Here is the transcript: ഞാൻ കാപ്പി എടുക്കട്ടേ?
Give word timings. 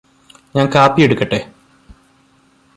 ഞാൻ 0.55 0.67
കാപ്പി 0.75 1.01
എടുക്കട്ടേ? 1.01 1.39